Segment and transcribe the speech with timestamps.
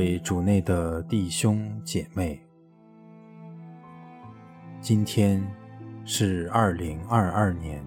[0.00, 2.40] 为主内的弟兄姐妹，
[4.80, 5.46] 今天
[6.06, 7.84] 是二零二二年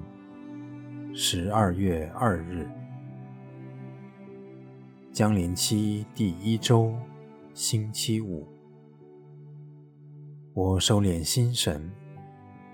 [1.11, 2.69] 十二月二日，
[5.11, 6.93] 将临期第一周，
[7.55, 8.47] 星期五。
[10.53, 11.91] 我收敛心神，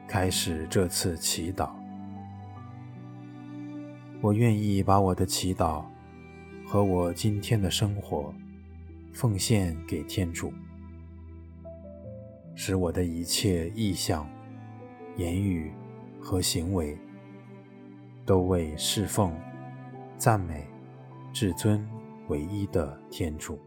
[0.06, 1.70] 开始这次祈祷。
[4.20, 5.86] 我愿意把我的祈祷
[6.68, 8.34] 和我今天的生活，
[9.20, 10.50] 奉献给天主，
[12.56, 14.26] 使我的一切意向、
[15.18, 15.74] 言语
[16.22, 16.98] 和行为，
[18.26, 19.38] 都为侍奉、
[20.18, 20.66] 赞美、
[21.34, 21.86] 至尊
[22.30, 23.60] 唯一的天主。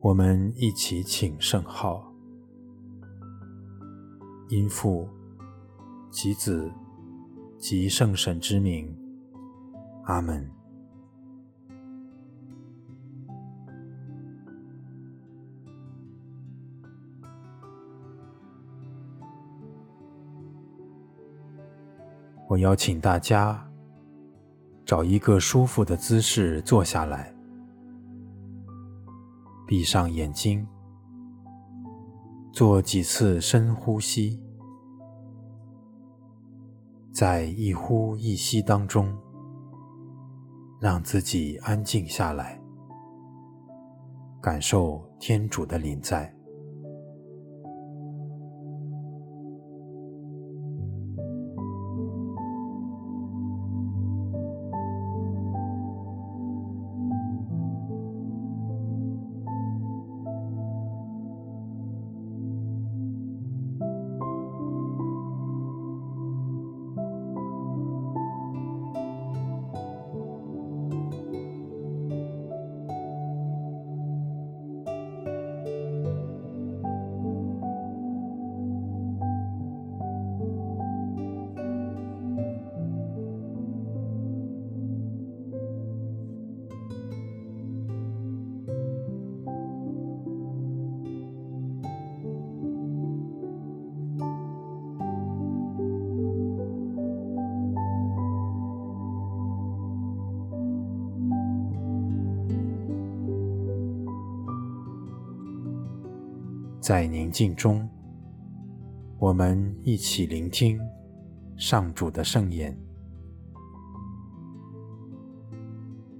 [0.00, 2.12] 我们一起请圣号，
[4.48, 5.08] 因父
[6.10, 6.68] 及子
[7.56, 8.92] 及圣神之名，
[10.06, 10.61] 阿门。
[22.52, 23.66] 我邀请大家
[24.84, 27.34] 找一个舒服的姿势坐下来，
[29.66, 30.66] 闭上眼睛，
[32.52, 34.38] 做几次深呼吸，
[37.10, 39.16] 在一呼一吸当中，
[40.78, 42.60] 让自己安静下来，
[44.42, 46.30] 感受天主的临在。
[106.82, 107.88] 在宁静中，
[109.16, 110.80] 我们一起聆听
[111.56, 112.76] 上主的圣言。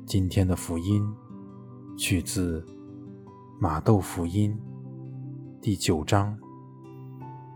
[0.06, 1.04] 今天的福音
[1.98, 2.64] 取自
[3.60, 4.56] 马窦福音
[5.60, 6.38] 第九章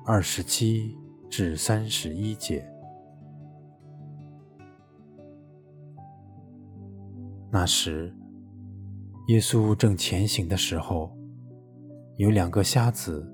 [0.04, 0.98] 二十七
[1.30, 2.68] 至三十一节。
[7.52, 8.12] 那时，
[9.28, 11.16] 耶稣正前行的时候。
[12.16, 13.30] 有两个瞎子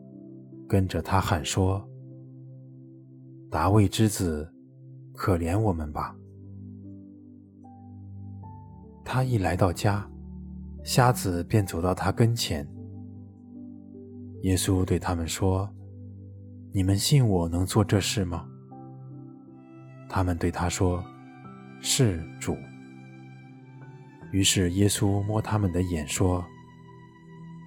[0.69, 1.89] 跟着他喊说
[3.49, 4.53] ：“达味之子，
[5.15, 6.17] 可怜我们吧！”
[9.05, 10.05] 他一来到家，
[10.83, 12.67] 瞎子便走到他跟前。
[14.41, 15.73] 耶稣对他们说
[16.75, 18.45] ：“你们信我能做这事吗？”
[20.11, 21.05] 他们对他说
[21.81, 22.57] ：“是主。”
[24.33, 26.45] 于是耶稣摸他们的眼说。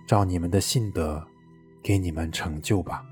[0.06, 1.26] 照你们的信德，
[1.82, 3.04] 给你们成就吧。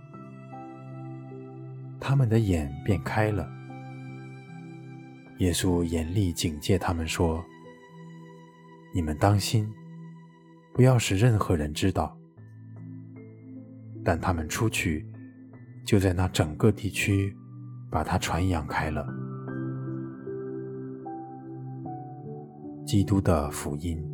[2.00, 3.50] 他们的眼便开了。
[5.40, 7.44] 耶稣严厉警戒他们说
[8.94, 9.68] ：“你们当心，
[10.72, 12.16] 不要使任何人知道。”
[14.06, 15.04] 但他们出去，
[15.84, 17.36] 就在那整个地区
[17.90, 19.08] 把它传扬开了。
[22.86, 24.13] 基督的福音。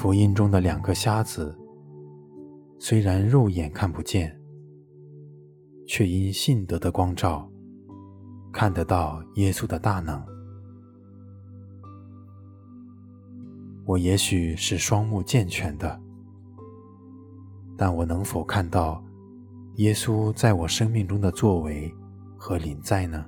[0.00, 1.54] 福音中的两个瞎子，
[2.78, 4.34] 虽然肉眼看不见，
[5.86, 7.46] 却因信德的光照，
[8.50, 10.18] 看得到耶稣的大能。
[13.84, 16.00] 我也许是双目健全的，
[17.76, 19.04] 但我能否看到
[19.74, 21.94] 耶稣在我生命中的作为
[22.38, 23.26] 和临在呢？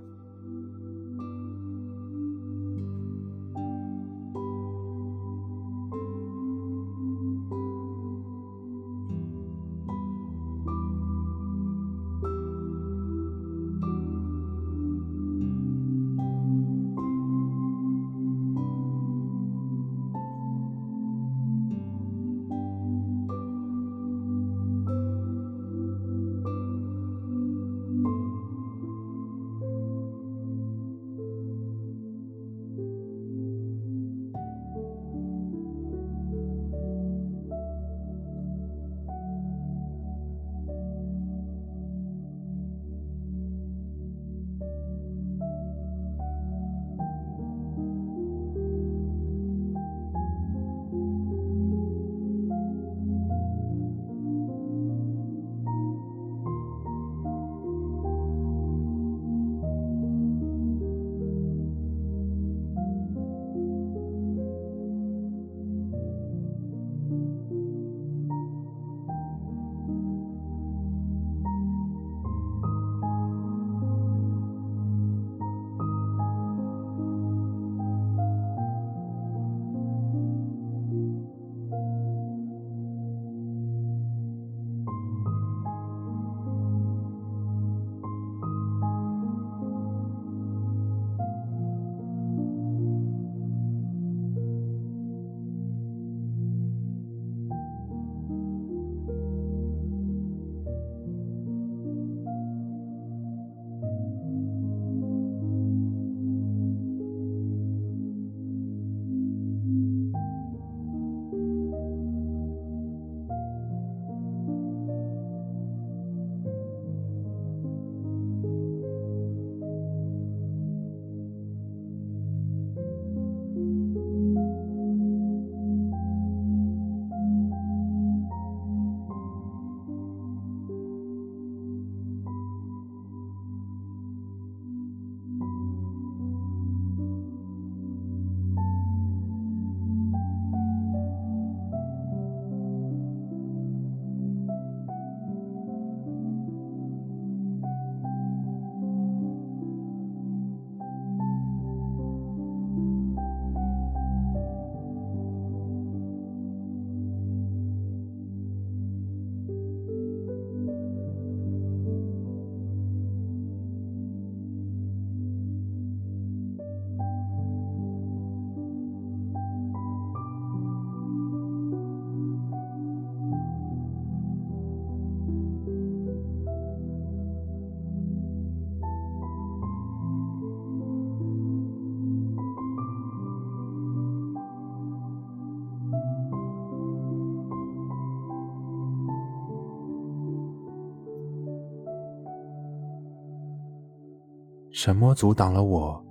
[194.84, 196.04] 什么阻挡了我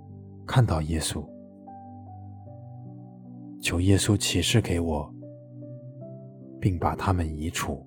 [0.46, 1.22] 看到耶稣？
[3.60, 5.14] 求耶稣启示给我，
[6.58, 7.86] 并把他们移除。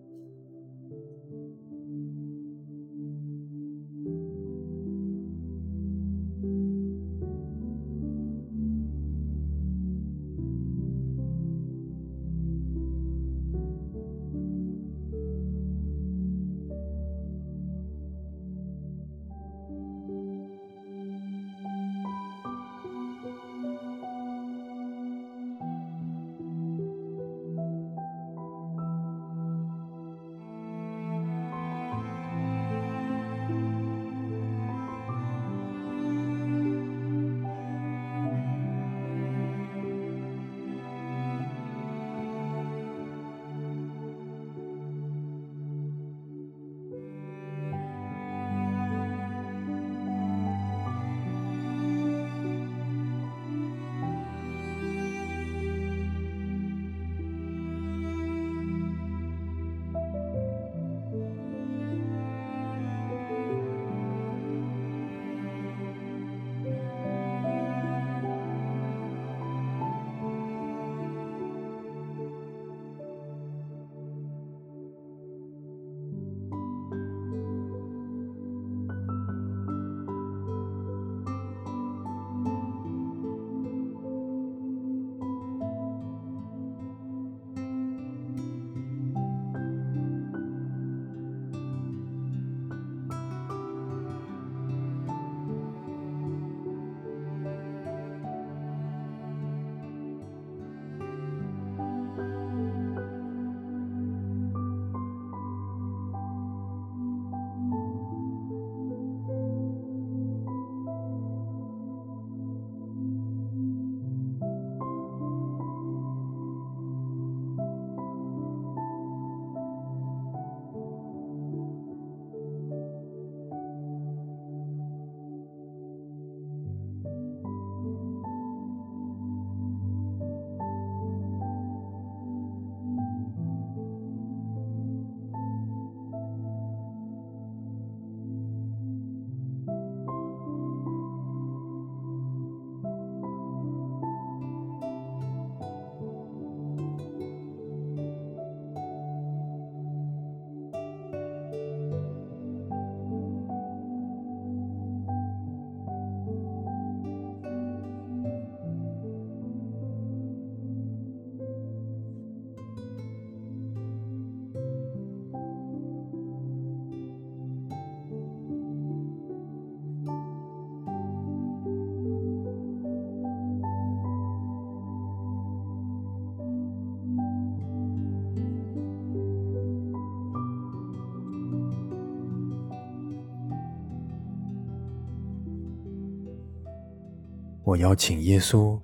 [187.76, 188.80] 我邀请耶稣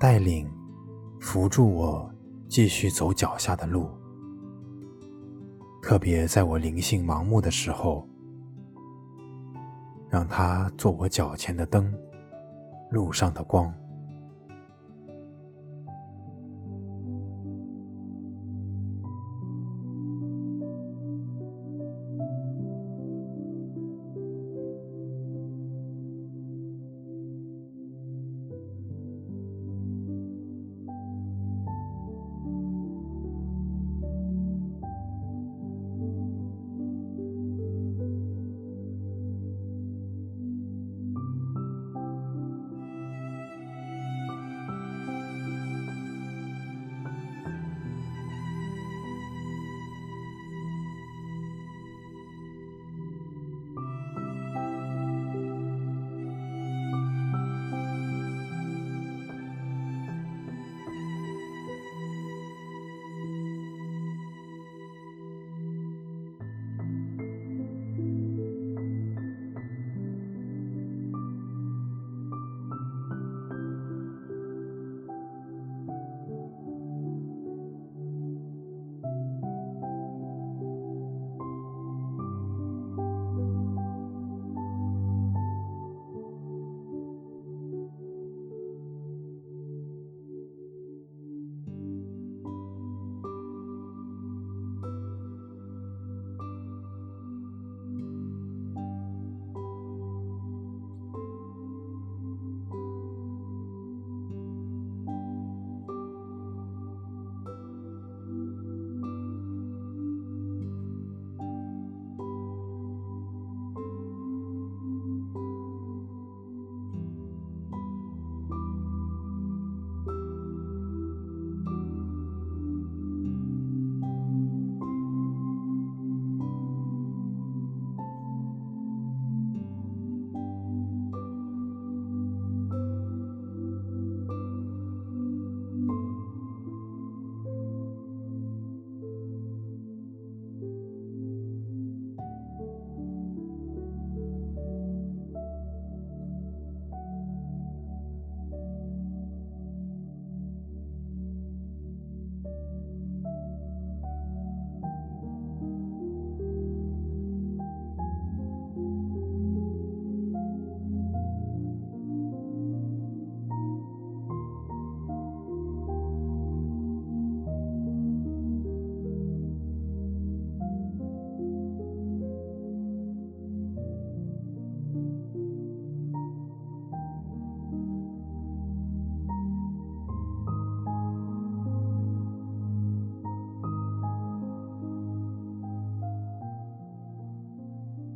[0.00, 0.50] 带领、
[1.20, 2.12] 扶助我
[2.48, 3.88] 继续走脚下的路，
[5.80, 8.04] 特别在我灵性盲目的时候，
[10.10, 11.94] 让他做我脚前的灯，
[12.90, 13.72] 路上的光。